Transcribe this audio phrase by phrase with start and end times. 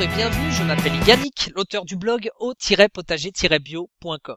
[0.00, 4.36] et bienvenue, je m'appelle Yannick, l'auteur du blog au-potager-bio.com.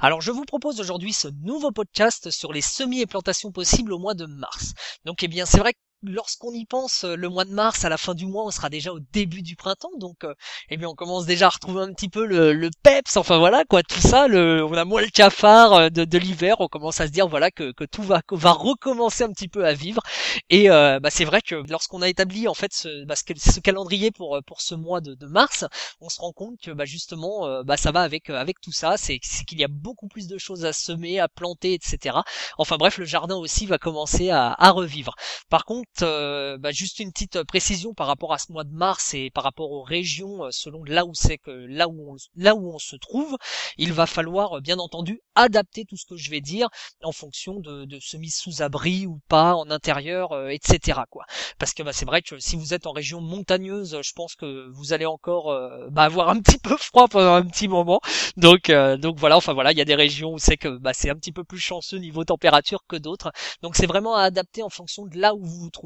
[0.00, 3.98] Alors je vous propose aujourd'hui ce nouveau podcast sur les semis et plantations possibles au
[3.98, 4.72] mois de mars.
[5.04, 7.88] Donc eh bien c'est vrai que lorsqu'on y pense, euh, le mois de mars, à
[7.88, 10.34] la fin du mois, on sera déjà au début du printemps, donc euh,
[10.70, 13.64] eh bien on commence déjà à retrouver un petit peu le, le peps, enfin voilà
[13.64, 17.06] quoi, tout ça, le, on a moins le cafard euh, de, l'hiver, on commence à
[17.06, 20.02] se dire voilà que, que tout va, va recommencer un petit peu à vivre,
[20.50, 24.38] et bah, c'est vrai que lorsqu'on a établi en fait ce, bah, ce, calendrier pour
[24.46, 25.64] pour ce mois de, mars,
[26.00, 29.18] on se rend compte que bah, justement bah, ça va avec avec tout ça, c'est
[29.18, 32.18] qu'il y a beaucoup plus de choses à semer, à planter, etc.
[32.58, 35.14] Enfin bref, le jardin aussi va commencer à revivre.
[35.48, 39.12] Par contre euh, bah, juste une petite précision par rapport à ce mois de mars
[39.12, 42.54] et par rapport aux régions, euh, selon là où c'est que là où on, là
[42.54, 43.36] où on se trouve,
[43.76, 46.68] il va falloir euh, bien entendu adapter tout ce que je vais dire
[47.02, 51.00] en fonction de, de semis sous abri ou pas en intérieur, etc.
[51.10, 51.24] quoi.
[51.58, 54.68] Parce que bah, c'est vrai que si vous êtes en région montagneuse, je pense que
[54.70, 55.54] vous allez encore
[55.90, 58.00] bah, avoir un petit peu froid pendant un petit moment.
[58.36, 61.10] Donc donc voilà, enfin voilà, il y a des régions où c'est que bah, c'est
[61.10, 63.32] un petit peu plus chanceux niveau température que d'autres.
[63.62, 65.81] Donc c'est vraiment à adapter en fonction de là où vous vous trouvez.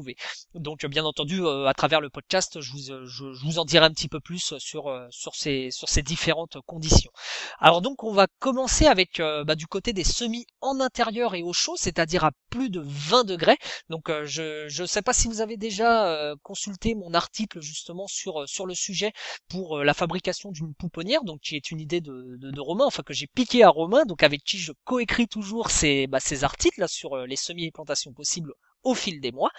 [0.53, 3.85] Donc bien entendu, euh, à travers le podcast, je vous, euh, je, vous en dirai
[3.85, 7.11] un petit peu plus sur euh, sur ces sur ces différentes conditions.
[7.59, 11.53] Alors donc on va commencer avec bah, du côté des semis en intérieur et au
[11.53, 13.57] chaud, c'est-à-dire à plus de 20 degrés.
[13.89, 18.75] Donc je je sais pas si vous avez déjà consulté mon article justement sur le
[18.75, 19.11] sujet
[19.49, 23.13] pour la fabrication d'une pouponnière, donc qui est une idée de, de, Romain, enfin que
[23.13, 26.87] j'ai piqué à Romain, donc avec qui je coécris toujours ces, bah, ces articles là,
[26.87, 28.53] sur les semis et plantations possibles
[28.87, 29.51] au fil des mois.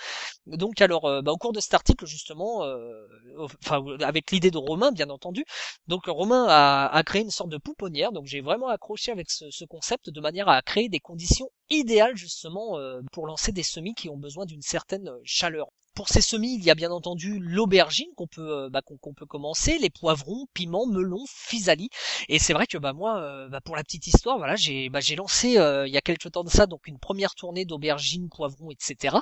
[0.47, 3.07] Donc alors, euh, bah, au cours de cet article justement, euh,
[4.01, 5.45] avec l'idée de Romain bien entendu,
[5.87, 8.13] donc Romain a, créé une sorte de pouponnière.
[8.13, 12.79] Donc j'ai vraiment accroché avec ce, concept de manière à créer des conditions idéales justement
[12.79, 15.69] euh, pour lancer des semis qui ont besoin d'une certaine chaleur.
[15.99, 19.27] Pour ces semis, il y a bien entendu l'aubergine qu'on peut euh, bah, qu'on peut
[19.27, 21.89] commencer, les poivrons, piments, melons, physalie.
[22.29, 25.01] Et c'est vrai que bah moi, euh, bah, pour la petite histoire, voilà, j'ai bah,
[25.01, 28.29] j'ai lancé euh, il y a quelques temps de ça donc une première tournée d'aubergines,
[28.29, 29.17] poivrons, etc.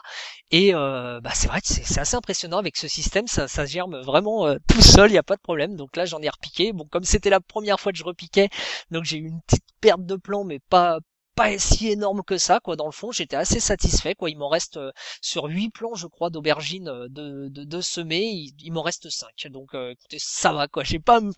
[0.50, 4.54] Et bah c'est vrai que c'est assez impressionnant avec ce système, ça, ça germe vraiment
[4.68, 5.76] tout seul, il n'y a pas de problème.
[5.76, 6.74] Donc là, j'en ai repiqué.
[6.74, 8.50] Bon, comme c'était la première fois que je repiquais,
[8.90, 10.98] donc j'ai eu une petite perte de plan, mais pas
[11.36, 13.12] pas si énorme que ça quoi dans le fond.
[13.12, 14.30] J'étais assez satisfait quoi.
[14.30, 18.24] Il m'en reste euh, sur 8 plants je crois d'aubergines euh, de, de, de semer.
[18.58, 20.82] Il, m'en reste 5 donc euh, écoutez ça va quoi.
[20.82, 21.32] J'ai pas à me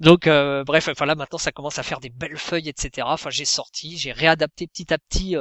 [0.00, 0.28] donc
[0.66, 3.96] bref enfin là maintenant ça commence à faire des belles feuilles etc enfin j'ai sorti
[3.96, 5.36] j'ai réadapté petit à petit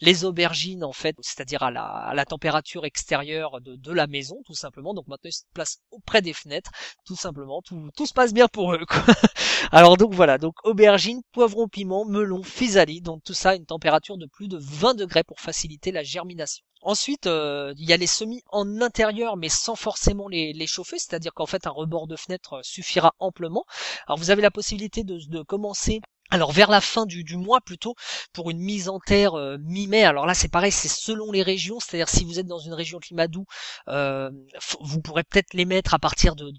[0.00, 4.36] les aubergines en fait c'est-à-dire à la, à la température extérieure de, de la maison
[4.46, 4.94] tout simplement.
[4.94, 6.70] Donc maintenant ils se placent auprès des fenêtres
[7.04, 7.60] tout simplement.
[7.62, 9.02] Tout, tout se passe bien pour eux quoi.
[9.72, 10.38] alors donc voilà.
[10.38, 15.24] Donc aubergines poivron piment melon physalie donc tout une température de plus de 20 degrés
[15.24, 16.64] pour faciliter la germination.
[16.82, 20.98] Ensuite, euh, il y a les semis en intérieur, mais sans forcément les, les chauffer,
[20.98, 23.64] c'est-à-dire qu'en fait un rebord de fenêtre suffira amplement.
[24.06, 27.94] Alors vous avez la possibilité de commencer alors vers la fin du, mois plutôt
[28.32, 30.04] pour une mise en terre euh, mi-mai.
[30.04, 32.98] Alors là c'est pareil, c'est selon les régions, c'est-à-dire si vous êtes dans une région
[32.98, 33.46] climat doux,
[33.88, 34.30] euh,
[34.80, 36.52] vous pourrez peut-être les mettre à partir de,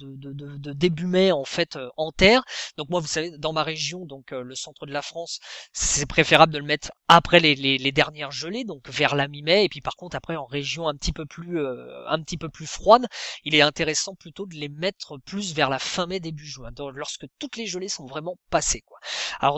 [0.74, 2.44] début mai en fait euh, en terre.
[2.78, 5.40] Donc moi vous savez dans ma région, donc le centre de la France,
[5.74, 9.66] c'est préférable de le mettre après les, dernières gelées, donc vers la mi-mai.
[9.66, 11.60] Et puis par contre après en région un petit peu plus
[12.08, 13.06] un petit peu plus froide,
[13.44, 17.26] il est intéressant plutôt de les mettre plus vers la fin mai début juin, lorsque
[17.40, 19.00] toutes les gelées sont vraiment passées quoi.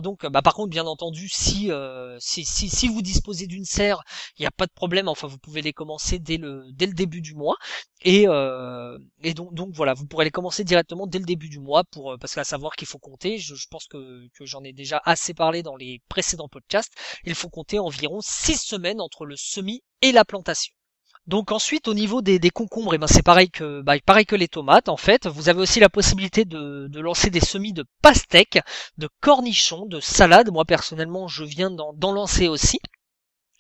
[0.04, 1.28] Donc, bah, par contre, bien entendu,
[1.70, 4.04] euh, si, si, si, vous disposez d'une serre,
[4.38, 5.08] il n'y a pas de problème.
[5.08, 7.56] Enfin, vous pouvez les commencer dès le, dès le début du mois.
[8.04, 11.60] Et, euh, et donc, donc voilà, vous pourrez les commencer directement dès le début du
[11.60, 13.40] mois pour euh, parce qu'à savoir qu'il faut compter.
[13.40, 16.94] Je, je pense que, que j'en ai déjà assez parlé dans les précédents podcasts.
[17.26, 20.74] Il faut compter environ six semaines entre le semis et la plantation.
[21.26, 24.36] Donc ensuite au niveau des, concombres, et eh ben c'est pareil que bah, pareil que
[24.36, 25.26] les tomates en fait.
[25.28, 28.60] Vous avez aussi la possibilité de, de lancer des semis de pastèques,
[28.98, 30.52] de cornichons, de salades.
[30.52, 32.80] Moi personnellement je viens d'en lancer aussi.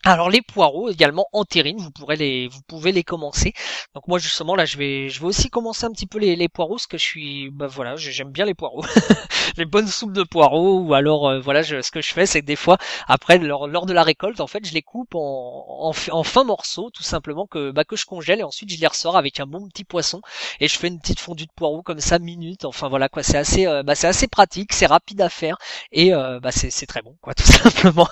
[0.06, 3.54] Alors les poireaux également en terrine, vous pouvez les commencer.
[3.96, 6.88] Donc moi justement là je vais, je aussi commencer un petit peu les, poireaux parce
[6.88, 8.84] que je suis, bah voilà, j'aime bien les poireaux,
[9.58, 12.46] les bonnes soupes de poireaux ou alors euh, voilà, ce que je fais c'est que
[12.46, 12.78] des fois
[13.08, 17.04] après lors, de la récolte en fait je les coupe en, en, fin morceaux tout
[17.04, 19.86] simplement que bah que je congèle et ensuite je les ressors avec un bon petit
[19.86, 20.22] poisson
[20.60, 22.66] et je fais une petite fondue de poireaux comme ça minute.
[22.66, 25.58] Enfin voilà quoi, c'est assez, euh, bah c'est assez pratique, c'est rapide à faire
[25.92, 28.08] et euh, bah c'est très bon quoi tout simplement.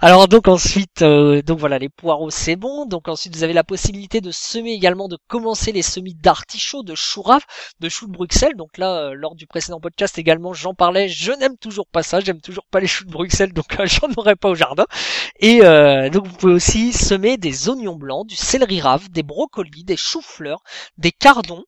[0.00, 2.86] alors donc ensuite euh, donc voilà, les poireaux c'est bon.
[2.86, 6.94] Donc ensuite vous avez la possibilité de semer également, de commencer les semis d'artichaut, de
[6.94, 7.44] chou rave,
[7.80, 8.56] de chou de Bruxelles.
[8.56, 11.08] Donc là, euh, lors du précédent podcast également, j'en parlais.
[11.08, 14.08] Je n'aime toujours pas ça, j'aime toujours pas les choux de Bruxelles, donc euh, j'en
[14.16, 14.86] aurai pas au jardin.
[15.40, 15.60] Et
[16.10, 20.62] donc vous pouvez aussi semer des oignons blancs, du céleri rave, des brocolis, des choux-fleurs,
[20.98, 21.64] des cardons,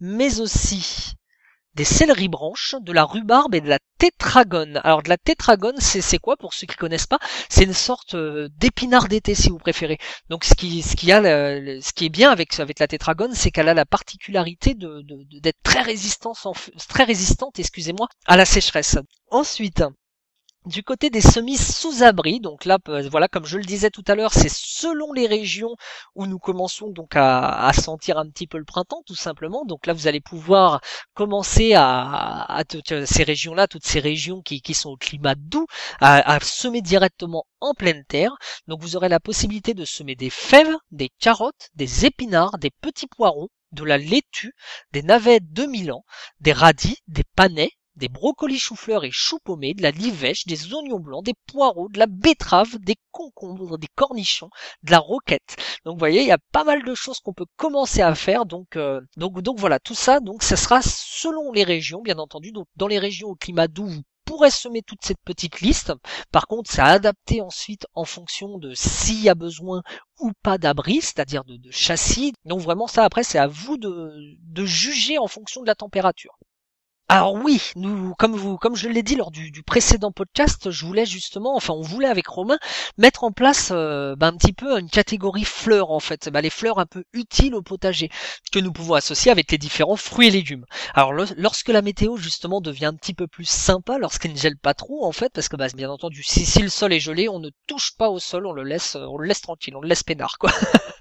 [0.00, 1.14] mais aussi
[1.74, 4.80] des céleri branches, de la rhubarbe et de la tétragone.
[4.84, 7.18] Alors de la tétragone, c'est quoi pour ceux qui connaissent pas?
[7.48, 9.98] C'est une sorte euh, d'épinard d'été si vous préférez.
[10.28, 13.50] Donc ce qui ce qui a ce qui est bien avec avec la tétragone, c'est
[13.50, 15.02] qu'elle a la particularité de
[15.40, 16.36] d'être très résistante
[16.88, 18.98] très résistante, excusez-moi, à la sécheresse.
[19.30, 19.82] Ensuite,
[20.66, 24.04] du côté des semis sous abri, donc là, euh, voilà, comme je le disais tout
[24.06, 25.76] à l'heure, c'est selon les régions
[26.14, 29.64] où nous commençons donc à, sentir un petit peu le printemps, tout simplement.
[29.66, 30.80] Donc là, vous allez pouvoir
[31.12, 32.62] commencer à,
[32.92, 35.66] euh, ces régions-là, toutes ces régions qui, sont au climat doux,
[36.00, 38.34] à, semer directement en pleine terre.
[38.66, 43.06] Donc vous aurez la possibilité de semer des fèves, des carottes, des épinards, des petits
[43.06, 44.54] poireaux, de la laitue,
[44.92, 46.04] des navets de Milan,
[46.40, 51.24] des radis, des panais, des brocolis chou-fleurs et choux de la livèche, des oignons blancs,
[51.24, 54.50] des poireaux, de la betterave, des concombres, des cornichons,
[54.82, 55.56] de la roquette.
[55.84, 58.46] Donc vous voyez, il y a pas mal de choses qu'on peut commencer à faire.
[58.46, 62.52] Donc euh, donc donc voilà, tout ça donc ça sera selon les régions bien entendu.
[62.52, 65.92] Donc dans les régions au climat doux, vous pourrez semer toute cette petite liste.
[66.32, 69.82] Par contre, c'est adapté ensuite en fonction de s'il y a besoin
[70.18, 72.32] ou pas d'abri, c'est-à-dire de, de, châssis.
[72.44, 76.38] Donc vraiment ça après c'est à vous de, de juger en fonction de la température.
[77.10, 81.04] Alors oui, nous, comme vous, comme je l'ai dit lors du, précédent podcast, je voulais
[81.04, 82.58] justement, enfin, on voulait avec Romain
[82.96, 86.48] mettre en place euh, bah, un petit peu une catégorie fleurs en fait, bah, les
[86.48, 88.08] fleurs un peu utiles au potager
[88.50, 90.64] que nous pouvons associer avec les différents fruits et légumes.
[90.94, 94.72] Alors lorsque la météo justement devient un petit peu plus sympa, lorsqu'elle ne gèle pas
[94.72, 97.38] trop en fait, parce que bah, bien entendu, si, si le sol est gelé, on
[97.38, 100.04] ne touche pas au sol, on le laisse, on le laisse tranquille, on le laisse
[100.04, 100.50] peinard quoi.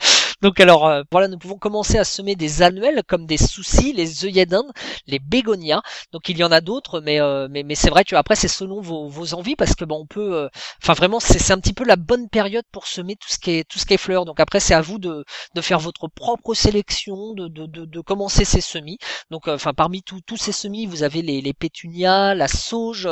[0.44, 4.25] Donc alors euh, voilà, nous pouvons commencer à semer des annuels comme des soucis, les
[4.25, 4.72] œillets d'Inde,
[5.07, 5.81] les bégonias.
[6.12, 8.50] Donc il y en a d'autres, mais euh, mais, mais c'est vrai que après c'est
[8.50, 10.50] selon vos, vos envies parce que bon on peut, euh,
[10.81, 13.63] enfin vraiment c'est un petit peu la bonne période pour semer tout ce qui est
[13.69, 14.25] tout ce qui est fleurs.
[14.25, 15.24] Donc après c'est à vous de,
[15.56, 18.98] de faire votre propre sélection, de, de, de, de commencer ces semis.
[19.31, 23.07] Donc enfin parmi tous ces semis vous avez les, les pétunias, la sauge,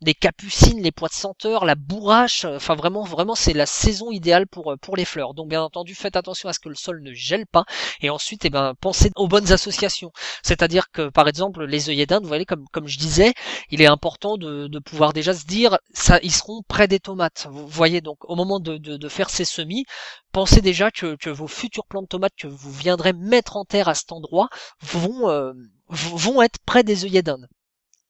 [0.00, 2.44] les capucines, les pois de senteur, la bourrache.
[2.44, 5.34] Enfin vraiment vraiment c'est la saison idéale pour pour les fleurs.
[5.34, 7.64] Donc bien entendu faites attention à ce que le sol ne gèle pas.
[8.00, 10.12] Et ensuite, eh ben, pensez aux bonnes associations.
[10.42, 13.34] C'est-à-dire que, par exemple, les œillets d'Inde, vous voyez, comme, comme je disais,
[13.70, 17.48] il est important de, de pouvoir déjà se dire, ça, ils seront près des tomates.
[17.50, 19.84] Vous voyez, donc, au moment de, de, faire ces semis,
[20.32, 23.88] pensez déjà que, que vos futurs plants de tomates que vous viendrez mettre en terre
[23.88, 24.48] à cet endroit
[24.82, 25.52] vont, euh,
[25.88, 27.48] vont être près des œillets d'Inde.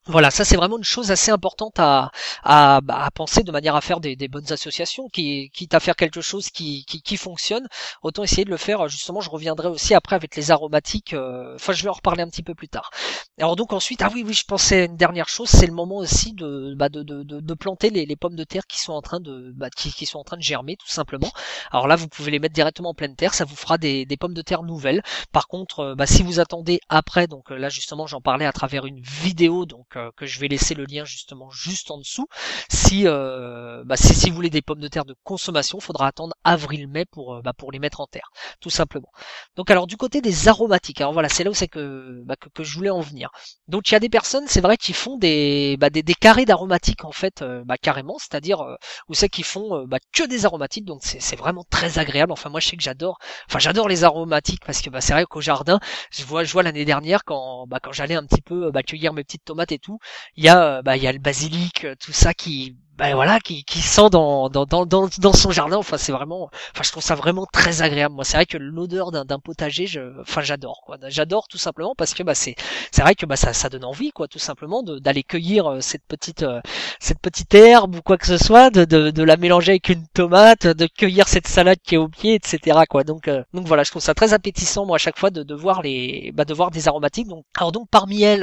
[0.09, 2.11] Voilà, ça c'est vraiment une chose assez importante à,
[2.43, 5.97] à, bah, à penser de manière à faire des, bonnes associations, qui, quitte à faire
[5.97, 7.69] quelque chose qui, qui, qui, fonctionne,
[8.03, 8.89] autant essayer de le faire.
[8.89, 11.13] Justement, je reviendrai aussi après avec les aromatiques.
[11.13, 12.91] Euh, enfin, je vais en reparler un petit peu plus tard.
[13.39, 16.33] Alors donc ensuite, ah oui, oui, je pensais une dernière chose, c'est le moment aussi
[16.33, 19.53] de, bah, de, de, de, planter les, pommes de terre qui sont en train de,
[19.55, 21.31] bah, qui, qui, sont en train de germer, tout simplement.
[21.71, 24.17] Alors là, vous pouvez les mettre directement en pleine terre, ça vous fera des, des
[24.17, 25.03] pommes de terre nouvelles.
[25.33, 28.87] Par contre, euh, bah, si vous attendez après, donc là justement, j'en parlais à travers
[28.87, 32.27] une vidéo, donc euh, que je vais laisser le lien justement juste en dessous.
[32.71, 36.35] Si, euh, bah, si, si, vous voulez des pommes de terre de consommation, faudra attendre
[36.45, 38.31] avril-mai pour, euh, bah, pour les mettre en terre,
[38.61, 39.11] tout simplement.
[39.57, 42.63] Donc alors du côté des aromatiques, alors voilà, c'est là où c'est que, bah, que,
[42.63, 43.31] je voulais en venir.
[43.69, 46.45] Donc il y a des personnes, c'est vrai, qui font des, bah, des, des carrés
[46.45, 48.65] d'aromatiques en fait, bah, carrément, c'est-à-dire
[49.09, 52.33] où c'est qu'ils font bah, que des aromatiques, donc c'est vraiment très agréable.
[52.33, 55.25] Enfin moi je sais que j'adore, enfin j'adore les aromatiques parce que bah, c'est vrai
[55.25, 58.71] qu'au jardin, je vois, je vois l'année dernière quand, bah, quand j'allais un petit peu
[58.71, 59.88] bah, cueillir mes petites tomates et tout,
[60.37, 63.63] il y a, bah, il y a le basilic, tout ça qui ben voilà, qui,
[63.63, 65.77] qui sent dans, dans, dans, dans, son jardin.
[65.77, 68.17] Enfin, c'est vraiment, enfin, je trouve ça vraiment très agréable.
[68.17, 70.97] Moi, c'est vrai que l'odeur d'un potager, je, enfin, j'adore, quoi.
[71.07, 72.57] J'adore tout simplement parce que, bah, c'est,
[72.91, 76.03] c'est vrai que, bah, ça, ça donne envie, quoi, tout simplement, d'aller cueillir euh, cette
[76.09, 76.61] petite, euh,
[76.99, 80.05] cette petite herbe ou quoi que ce soit, de, de, de la mélanger avec une
[80.09, 83.05] tomate, de cueillir cette salade qui est au pied, etc., quoi.
[83.05, 85.55] Donc, euh, donc voilà, je trouve ça très appétissant, moi, à chaque fois, de, de
[85.55, 87.29] voir les, bah, de voir des aromatiques.
[87.29, 88.41] Donc, alors donc, parmi elles,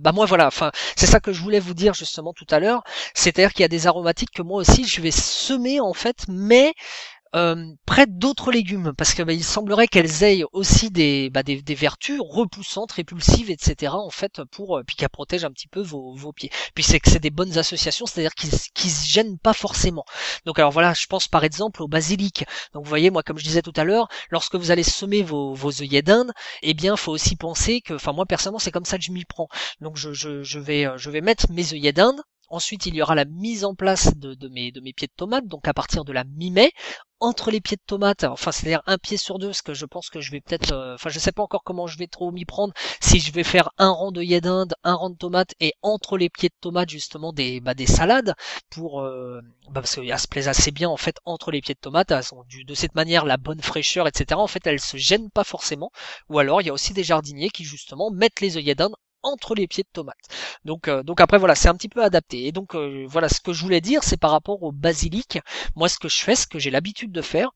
[0.00, 2.82] bah, moi, voilà, enfin, c'est ça que je voulais vous dire justement tout à l'heure.
[3.14, 6.74] C'est-à-dire qu'il y a des aromatiques que moi aussi je vais semer en fait, mais
[7.34, 12.20] euh, près d'autres légumes parce que bah, il semblerait qu'elles aient aussi des, bah, vertus
[12.20, 13.92] repoussantes, répulsives, etc.
[13.94, 16.50] en fait pour euh, puis qu'elles protègent un petit peu vos, pieds.
[16.74, 20.04] Puis c'est que c'est des bonnes associations, c'est-à-dire qu'ils qui se gênent pas forcément.
[20.46, 22.44] Donc alors voilà, je pense par exemple au basilic.
[22.72, 25.54] Donc vous voyez, moi comme je disais tout à l'heure, lorsque vous allez semer vos,
[25.54, 26.30] vos œillets d'Inde,
[26.62, 29.24] eh bien faut aussi penser que, enfin moi personnellement c'est comme ça que je m'y
[29.24, 29.48] prends.
[29.80, 33.02] Donc je, je, je vais euh, je vais mettre mes œillets d'Inde Ensuite, il y
[33.02, 36.24] aura la mise en place de, mes, pieds de tomate, donc à partir de la
[36.24, 36.72] mi-mai,
[37.20, 40.10] entre les pieds de tomate, enfin c'est-à-dire un pied sur deux, parce que je pense
[40.10, 42.44] que je vais peut-être, euh, enfin je sais pas encore comment je vais trop m'y
[42.44, 46.18] prendre, si je vais faire un rang de d'Inde, un rang de tomates et entre
[46.18, 48.34] les pieds de tomate justement des, bah, des salades
[48.68, 51.80] pour, euh, bah, parce qu'elles se plaisent assez bien en fait entre les pieds de
[51.80, 54.38] tomate, elles ont de cette manière la bonne fraîcheur, etc.
[54.38, 55.90] En fait elles se gênent pas forcément,
[56.28, 59.54] ou alors il y a aussi des jardiniers qui justement mettent les œillets d'Inde entre
[59.54, 60.28] les pieds de tomates.
[60.64, 62.46] Donc, donc après voilà, c'est un petit peu adapté.
[62.46, 65.40] Et donc voilà, ce que je voulais dire, c'est par rapport au basilic.
[65.74, 67.50] Moi, ce que je fais, ce que j'ai l'habitude de faire,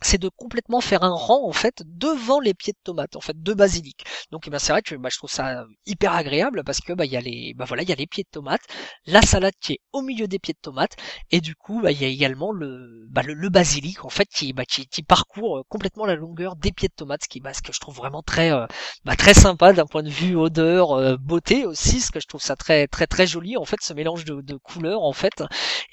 [0.00, 3.40] c'est de complètement faire un rang en fait devant les pieds de tomates en fait
[3.42, 4.04] de basilic.
[4.30, 7.04] Donc eh ben, c'est vrai que bah, je trouve ça hyper agréable parce que bah
[7.04, 8.62] il y a les bah voilà il y a les pieds de tomates
[9.06, 10.96] la salade qui est au milieu des pieds de tomates
[11.30, 14.52] et du coup bah, il y a également le bah, le, basilic en fait qui
[14.52, 17.54] bah qui, qui parcourt euh, complètement la longueur des pieds de tomates ce qui bah,
[17.54, 18.66] ce que je trouve vraiment très euh,
[19.04, 22.42] bah, très sympa d'un point de vue odeur euh, beauté aussi ce que je trouve
[22.42, 25.42] ça très très très joli en fait ce mélange de, de couleurs en fait.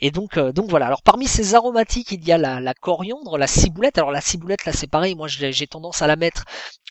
[0.02, 0.88] Et donc donc voilà.
[0.88, 4.66] Alors parmi ces aromatiques il y a la, la coriandre la ciboulette alors la ciboulette
[4.66, 6.46] là c'est pareil, moi j'ai tendance à la mettre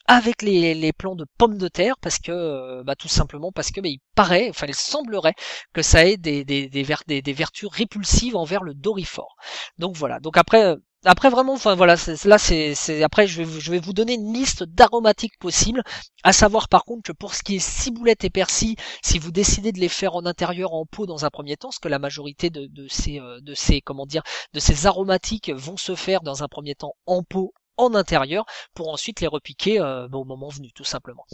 [0.06, 3.70] avec les, les plants de pommes de terre parce que euh, bah, tout simplement parce
[3.70, 5.34] que bah, il paraît, enfin il semblerait
[5.72, 9.36] que ça ait des, des, des, des, vertus répulsives envers le dorifort.
[9.78, 10.20] Donc voilà.
[10.20, 13.92] Donc après euh, après vraiment, enfin voilà, là c'est, après je vais, je vais vous
[13.92, 15.82] donner une liste d'aromatiques possibles,
[16.22, 19.72] à savoir par contre que pour ce qui est ciboulette et persil, si vous décidez
[19.72, 22.50] de les faire en intérieur en pot dans un premier temps, parce que la majorité
[22.50, 26.48] de, ces, euh, de ces, comment dire, de ces aromatiques vont se faire dans un
[26.48, 28.44] premier temps en pot en intérieur
[28.74, 31.26] pour ensuite les repiquer euh, au moment venu tout simplement.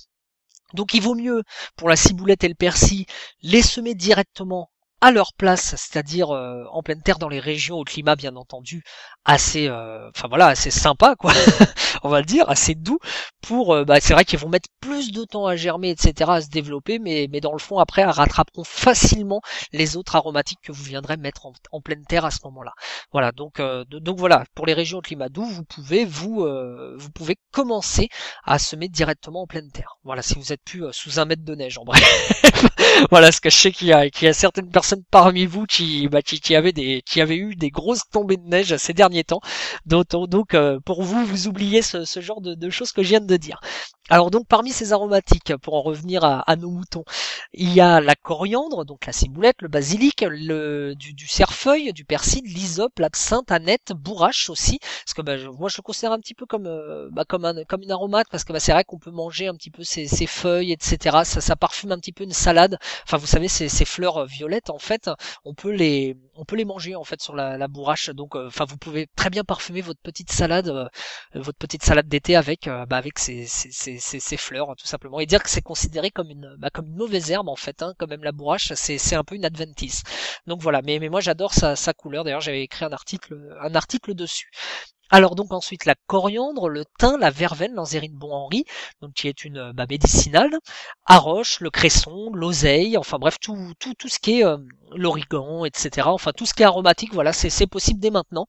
[0.74, 1.42] Donc il vaut mieux
[1.76, 3.04] pour la ciboulette et le persil
[3.42, 7.84] les semer directement à leur place, c'est-à-dire euh, en pleine terre dans les régions au
[7.84, 8.82] climat bien entendu
[9.24, 11.32] assez, euh, enfin voilà, assez sympa quoi,
[12.02, 12.98] on va le dire, assez doux
[13.40, 16.40] pour, euh, bah, c'est vrai qu'ils vont mettre plus de temps à germer, etc., à
[16.42, 19.40] se développer, mais mais dans le fond après, rattraperont facilement
[19.72, 22.72] les autres aromatiques que vous viendrez mettre en, pleine terre à ce moment-là.
[23.12, 26.46] Voilà, donc donc voilà, pour les régions au climat doux, vous pouvez vous
[26.96, 28.08] vous pouvez commencer
[28.44, 29.96] à semer directement en pleine terre.
[30.04, 32.02] Voilà, si vous êtes plus sous un mètre de neige en bref.
[33.10, 35.64] voilà, ce que je sais qu'il y a qu'il y a certaines personnes parmi vous
[35.66, 36.20] qui, bah,
[36.50, 39.40] avait des, qui avait eu des grosses tombées de neige ces derniers temps.
[39.86, 43.08] Donc, donc euh, pour vous, vous oubliez ce, ce genre de, de, choses que je
[43.08, 43.60] viens de dire.
[44.12, 47.04] Alors donc parmi ces aromatiques, pour en revenir à, à, nos moutons,
[47.52, 52.04] il y a la coriandre, donc la ciboulette, le basilic, le, du, du cerfeuil, du
[52.04, 56.34] persil, l'hysope, l'absinthe, aneth, bourrache aussi, parce que bah, moi je le considère un petit
[56.34, 58.98] peu comme euh, bah, comme un comme une aromate, parce que bah, c'est vrai qu'on
[58.98, 61.18] peut manger un petit peu ces, ces feuilles, etc.
[61.24, 62.78] Ça, ça parfume un petit peu une salade.
[63.04, 65.08] Enfin vous savez ces, ces fleurs violettes en fait,
[65.44, 68.10] on peut les on peut les manger en fait sur la, la bourrache.
[68.10, 70.88] Donc euh, enfin vous pouvez très bien parfumer votre petite salade, euh,
[71.34, 73.99] votre petite salade d'été avec bah, avec ces ces,
[74.36, 75.20] fleurs tout simplement.
[75.20, 77.94] Et dire que c'est considéré comme une bah, comme une mauvaise herbe en fait hein,
[77.98, 80.02] quand même la bourrache c'est un peu une adventice.
[80.46, 80.82] Donc voilà.
[80.82, 82.24] Mais mais moi j'adore sa, sa couleur.
[82.24, 84.50] D'ailleurs j'avais écrit un article un article dessus.
[85.12, 88.64] Alors donc ensuite la coriandre, le thym, la verveine, l'anzérine bon Henri,
[89.02, 90.50] donc qui est une bah, médicinale,
[91.08, 94.56] roche le cresson, l'oseille, enfin bref tout tout tout ce qui est euh,
[94.94, 96.06] l'origan, etc.
[96.10, 98.46] Enfin tout ce qui est aromatique, voilà c'est c'est possible dès maintenant.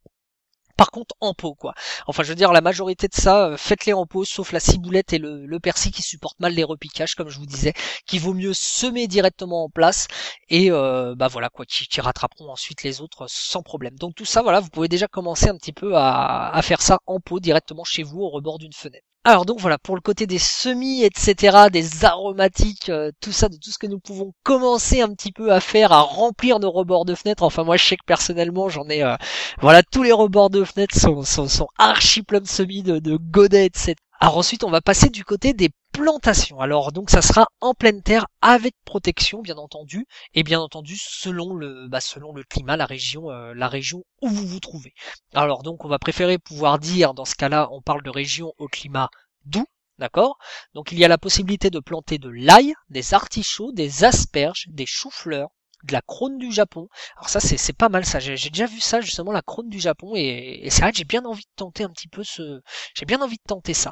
[0.77, 1.73] Par contre, en pot, quoi.
[2.07, 5.13] Enfin, je veux dire, la majorité de ça, euh, faites-les en pot, sauf la ciboulette
[5.13, 7.73] et le, le, persil qui supportent mal les repiquages, comme je vous disais,
[8.05, 10.07] qui vaut mieux semer directement en place
[10.49, 13.95] et euh, bah voilà quoi, qui, qui, rattraperont ensuite les autres sans problème.
[13.97, 16.99] Donc tout ça, voilà, vous pouvez déjà commencer un petit peu à, à faire ça
[17.05, 19.10] en pot directement chez vous au rebord d'une fenêtre.
[19.23, 23.55] Alors donc voilà, pour le côté des semis, etc., des aromatiques, euh, tout ça, de
[23.55, 27.05] tout ce que nous pouvons commencer un petit peu à faire, à remplir nos rebords
[27.05, 27.43] de fenêtres.
[27.43, 29.15] Enfin moi je sais que personnellement j'en ai, euh,
[29.61, 33.15] voilà, tous les rebords de fenêtres sont, sont, sont archi pleins de semis, de, de
[33.15, 33.93] godets, etc.
[34.19, 35.69] Alors ensuite, on va passer du côté des
[36.01, 36.59] plantations.
[36.59, 41.53] Alors donc ça sera en pleine terre avec protection, bien entendu, et bien entendu selon
[41.53, 44.93] le, bah, selon le climat, la région, euh, la région où vous vous trouvez.
[45.33, 48.67] Alors donc on va préférer pouvoir dire, dans ce cas-là, on parle de région au
[48.67, 49.09] climat
[49.45, 49.67] doux,
[49.99, 50.39] D'accord?
[50.73, 54.87] Donc il y a la possibilité de planter de l'ail, des artichauts, des asperges, des
[54.87, 55.49] choux-fleurs,
[55.83, 56.87] de la crône du Japon.
[57.17, 60.13] Alors ça c'est pas mal ça, j'ai déjà vu ça justement la crône du Japon
[60.15, 62.61] et, c'est vrai que j'ai bien envie de tenter un petit peu ce,
[62.95, 63.89] j'ai bien envie de tenter ça.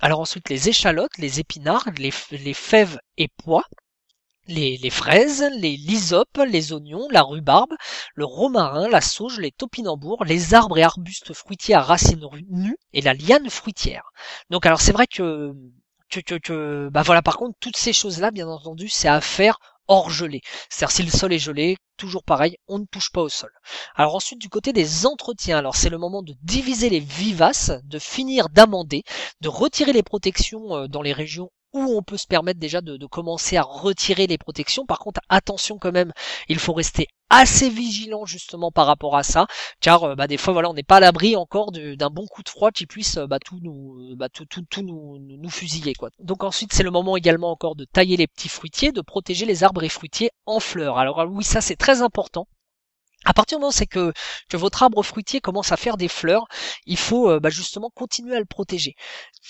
[0.00, 3.64] Alors ensuite les échalotes, les épinards, les, les fèves et pois.
[4.50, 7.74] Les, les, fraises, les lysopes, les oignons, la rhubarbe,
[8.14, 13.02] le romarin, la sauge, les topinambours, les arbres et arbustes fruitiers à racines nues et
[13.02, 14.10] la liane fruitière.
[14.48, 15.52] Donc alors c'est vrai que
[16.10, 19.20] que, que, que, bah voilà par contre toutes ces choses là bien entendu c'est à
[19.20, 20.40] faire hors gelé.
[20.68, 23.50] C'est-à-dire si le sol est gelé, toujours pareil, on ne touche pas au sol.
[23.94, 27.98] Alors ensuite du côté des entretiens, alors c'est le moment de diviser les vivaces, de
[27.98, 29.02] finir d'amender,
[29.40, 33.06] de retirer les protections euh, dans les régions où on peut se permettre déjà de,
[33.06, 34.86] commencer à retirer les protections.
[34.86, 36.12] Par contre, attention quand même,
[36.48, 39.46] il faut rester assez vigilant justement par rapport à ça,
[39.80, 42.42] car euh, bah, des fois voilà on n'est pas à l'abri encore d'un bon coup
[42.42, 46.08] de froid qui puisse euh, bah, tout nous bah, tout, tout, nous, nous fusiller quoi.
[46.20, 49.62] Donc ensuite c'est le moment également encore de tailler les petits fruitiers, de protéger les
[49.62, 50.96] arbres et fruitiers en fleurs.
[50.96, 52.46] Alors oui ça c'est très important
[53.24, 54.12] à partir du moment c'est que,
[54.48, 56.46] que votre arbre fruitier commence à faire des fleurs,
[56.86, 58.94] il faut euh, bah, justement continuer à le protéger.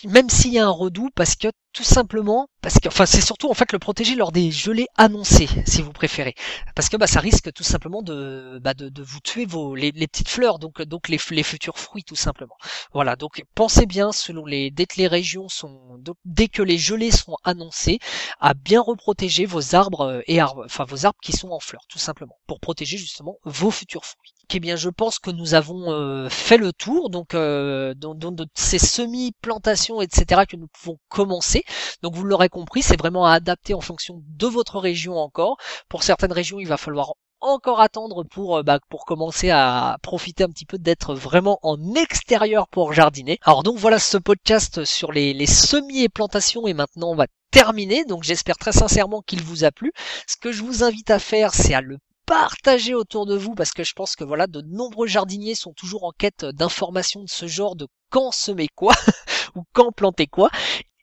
[0.05, 3.49] Même s'il y a un redout, parce que tout simplement parce que, enfin, c'est surtout
[3.49, 6.35] en fait le protéger lors des gelées annoncées, si vous préférez,
[6.75, 10.29] parce que bah, ça risque tout simplement de, bah, de, vous tuer vos les, petites
[10.29, 12.57] fleurs, donc donc les, les futurs fruits tout simplement.
[12.93, 17.13] Voilà, donc pensez bien selon les dès que les régions sont dès que les gelées
[17.13, 17.99] sont annoncées,
[18.41, 21.87] à bien reprotéger vos arbres euh, et arbres, enfin vos arbres qui sont en fleurs,
[21.89, 24.38] tout simplement, pour protéger justement vos futurs fruits.
[24.51, 28.79] Eh bien, je pense que nous avons euh, fait le tour donc euh, de ces
[28.79, 30.43] semi-plantations, etc.
[30.49, 31.65] que nous pouvons commencer.
[32.03, 35.59] Donc, vous l'aurez compris, c'est vraiment à adapter en fonction de votre région encore.
[35.91, 40.45] Pour certaines régions, il va falloir encore attendre pour euh, bah, pour commencer à profiter
[40.45, 43.39] un petit peu d'être vraiment en extérieur pour jardiner.
[43.43, 47.27] Alors donc voilà ce podcast sur les, les semis et plantations et maintenant on va
[47.51, 48.07] terminer.
[48.07, 49.93] Donc j'espère très sincèrement qu'il vous a plu.
[50.27, 51.99] Ce que je vous invite à faire, c'est à le
[52.29, 56.05] partager autour de vous parce que je pense que voilà, de nombreux jardiniers sont toujours
[56.05, 58.93] en quête d'informations de ce genre de quand semer quoi
[59.57, 60.51] ou quand planter quoi.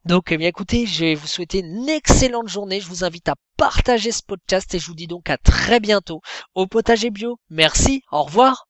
[0.05, 2.79] Donc eh bien écoutez, je vais vous souhaiter une excellente journée.
[2.79, 6.22] Je vous invite à partager ce podcast et je vous dis donc à très bientôt
[6.53, 7.39] au potager bio.
[7.50, 8.67] Merci, au revoir.